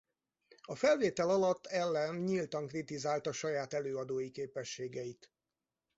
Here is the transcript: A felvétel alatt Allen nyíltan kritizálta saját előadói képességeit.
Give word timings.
A 0.61 0.75
felvétel 0.75 1.29
alatt 1.29 1.67
Allen 1.67 2.15
nyíltan 2.15 2.67
kritizálta 2.67 3.31
saját 3.31 3.73
előadói 3.73 4.31
képességeit. 4.31 5.31